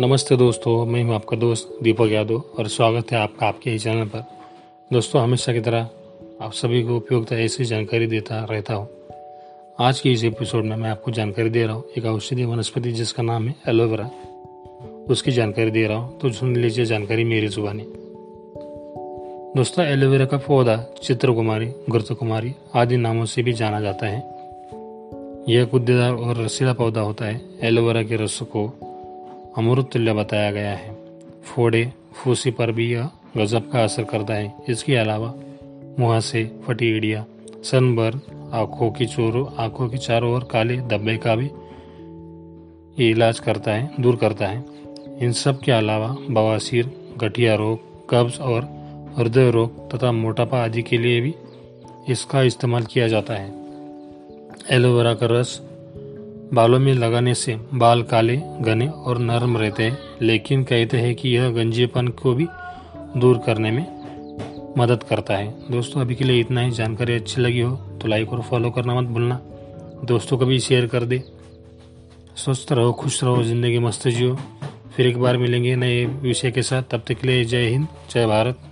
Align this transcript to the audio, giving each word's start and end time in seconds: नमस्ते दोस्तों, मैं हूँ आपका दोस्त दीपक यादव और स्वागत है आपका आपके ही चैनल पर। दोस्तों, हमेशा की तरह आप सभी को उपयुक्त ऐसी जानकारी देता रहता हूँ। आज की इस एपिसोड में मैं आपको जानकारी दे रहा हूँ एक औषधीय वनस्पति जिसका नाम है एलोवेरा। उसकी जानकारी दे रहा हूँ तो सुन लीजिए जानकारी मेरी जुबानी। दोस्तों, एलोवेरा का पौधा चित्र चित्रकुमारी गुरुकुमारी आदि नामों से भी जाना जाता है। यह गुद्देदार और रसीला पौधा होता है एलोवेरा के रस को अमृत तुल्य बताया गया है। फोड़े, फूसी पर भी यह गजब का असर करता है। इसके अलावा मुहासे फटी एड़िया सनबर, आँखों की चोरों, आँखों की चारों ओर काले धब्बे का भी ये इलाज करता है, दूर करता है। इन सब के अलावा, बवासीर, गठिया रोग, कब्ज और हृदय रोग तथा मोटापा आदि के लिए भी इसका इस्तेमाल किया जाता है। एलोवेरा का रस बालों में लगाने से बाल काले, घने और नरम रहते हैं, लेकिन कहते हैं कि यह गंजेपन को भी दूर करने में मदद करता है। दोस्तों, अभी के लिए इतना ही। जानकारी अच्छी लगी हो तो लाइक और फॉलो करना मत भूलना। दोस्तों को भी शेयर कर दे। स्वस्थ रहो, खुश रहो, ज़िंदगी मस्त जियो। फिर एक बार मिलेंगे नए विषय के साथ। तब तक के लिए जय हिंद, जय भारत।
नमस्ते 0.00 0.36
दोस्तों, 0.36 0.86
मैं 0.86 1.04
हूँ 1.04 1.14
आपका 1.14 1.36
दोस्त 1.36 1.78
दीपक 1.82 2.08
यादव 2.12 2.42
और 2.58 2.68
स्वागत 2.68 3.12
है 3.12 3.18
आपका 3.18 3.46
आपके 3.46 3.70
ही 3.70 3.78
चैनल 3.78 4.04
पर। 4.04 4.24
दोस्तों, 4.92 5.22
हमेशा 5.22 5.52
की 5.52 5.60
तरह 5.60 5.88
आप 6.42 6.52
सभी 6.52 6.82
को 6.82 6.96
उपयुक्त 6.96 7.32
ऐसी 7.32 7.64
जानकारी 7.64 8.06
देता 8.06 8.46
रहता 8.50 8.74
हूँ। 8.74 8.88
आज 9.80 10.00
की 10.00 10.12
इस 10.12 10.24
एपिसोड 10.24 10.64
में 10.64 10.76
मैं 10.76 10.90
आपको 10.90 11.10
जानकारी 11.10 11.50
दे 11.50 11.66
रहा 11.66 11.74
हूँ 11.74 11.84
एक 11.98 12.04
औषधीय 12.04 12.44
वनस्पति 12.44 12.92
जिसका 12.92 13.22
नाम 13.22 13.48
है 13.48 13.54
एलोवेरा। 13.68 14.10
उसकी 15.10 15.30
जानकारी 15.30 15.70
दे 15.70 15.86
रहा 15.86 15.98
हूँ 15.98 16.18
तो 16.18 16.30
सुन 16.30 16.56
लीजिए 16.56 16.84
जानकारी 16.84 17.24
मेरी 17.24 17.48
जुबानी। 17.48 17.82
दोस्तों, 19.56 19.84
एलोवेरा 19.84 20.24
का 20.24 20.36
पौधा 20.36 20.76
चित्र 20.76 21.04
चित्रकुमारी 21.04 21.72
गुरुकुमारी 21.90 22.54
आदि 22.74 22.96
नामों 22.96 23.24
से 23.24 23.42
भी 23.42 23.52
जाना 23.52 23.80
जाता 23.80 24.06
है। 24.06 24.18
यह 25.48 25.64
गुद्देदार 25.64 26.12
और 26.12 26.44
रसीला 26.44 26.72
पौधा 26.72 27.00
होता 27.00 27.24
है 27.24 27.40
एलोवेरा 27.62 28.02
के 28.02 28.16
रस 28.16 28.38
को 28.42 28.87
अमृत 29.56 29.90
तुल्य 29.92 30.12
बताया 30.12 30.50
गया 30.50 30.70
है। 30.70 30.94
फोड़े, 31.44 31.92
फूसी 32.12 32.50
पर 32.50 32.72
भी 32.72 32.92
यह 32.92 33.08
गजब 33.36 33.70
का 33.70 33.84
असर 33.84 34.04
करता 34.04 34.34
है। 34.34 34.54
इसके 34.68 34.96
अलावा 34.96 35.34
मुहासे 35.98 36.60
फटी 36.66 36.96
एड़िया 36.96 37.24
सनबर, 37.62 38.14
आँखों 38.52 38.90
की 38.90 39.06
चोरों, 39.06 39.46
आँखों 39.58 39.88
की 39.88 39.98
चारों 39.98 40.34
ओर 40.34 40.44
काले 40.44 40.76
धब्बे 40.76 41.16
का 41.16 41.36
भी 41.36 41.50
ये 43.04 43.10
इलाज 43.10 43.40
करता 43.40 43.72
है, 43.72 43.90
दूर 44.00 44.16
करता 44.16 44.46
है। 44.46 44.64
इन 45.20 45.32
सब 45.32 45.60
के 45.60 45.72
अलावा, 45.72 46.16
बवासीर, 46.30 47.14
गठिया 47.18 47.54
रोग, 47.54 47.78
कब्ज 48.10 48.38
और 48.40 48.78
हृदय 49.18 49.50
रोग 49.50 49.94
तथा 49.94 50.12
मोटापा 50.12 50.64
आदि 50.64 50.82
के 50.82 50.98
लिए 50.98 51.20
भी 51.20 51.34
इसका 52.08 52.42
इस्तेमाल 52.42 52.82
किया 52.82 53.08
जाता 53.08 53.34
है। 53.34 53.52
एलोवेरा 54.70 55.14
का 55.14 55.26
रस 55.26 55.67
बालों 56.54 56.78
में 56.78 56.92
लगाने 56.94 57.34
से 57.34 57.54
बाल 57.74 58.02
काले, 58.02 58.36
घने 58.36 58.86
और 58.88 59.18
नरम 59.18 59.56
रहते 59.56 59.82
हैं, 59.82 59.98
लेकिन 60.22 60.62
कहते 60.64 60.96
हैं 60.96 61.14
कि 61.14 61.28
यह 61.28 61.50
गंजेपन 61.50 62.08
को 62.14 62.32
भी 62.34 62.46
दूर 63.16 63.38
करने 63.46 63.70
में 63.70 63.86
मदद 64.78 65.02
करता 65.02 65.36
है। 65.36 65.70
दोस्तों, 65.70 66.00
अभी 66.00 66.14
के 66.14 66.24
लिए 66.24 66.40
इतना 66.40 66.60
ही। 66.60 66.70
जानकारी 66.70 67.14
अच्छी 67.14 67.40
लगी 67.40 67.60
हो 67.60 67.74
तो 67.98 68.08
लाइक 68.08 68.32
और 68.32 68.42
फॉलो 68.42 68.70
करना 68.70 68.94
मत 68.94 69.08
भूलना। 69.08 69.40
दोस्तों 70.04 70.38
को 70.38 70.46
भी 70.46 70.58
शेयर 70.60 70.86
कर 70.86 71.04
दे। 71.04 71.22
स्वस्थ 72.36 72.72
रहो, 72.72 72.92
खुश 72.92 73.22
रहो, 73.24 73.42
ज़िंदगी 73.42 73.78
मस्त 73.78 74.08
जियो। 74.08 74.36
फिर 74.96 75.06
एक 75.06 75.18
बार 75.18 75.36
मिलेंगे 75.36 75.76
नए 75.76 76.04
विषय 76.04 76.50
के 76.50 76.62
साथ। 76.62 76.82
तब 76.90 77.02
तक 77.08 77.14
के 77.14 77.26
लिए 77.26 77.44
जय 77.44 77.66
हिंद, 77.66 77.86
जय 78.10 78.26
भारत। 78.26 78.67